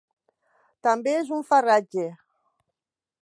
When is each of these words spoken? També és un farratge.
També 0.87 1.13
és 1.17 1.29
un 1.37 1.45
farratge. 1.51 2.07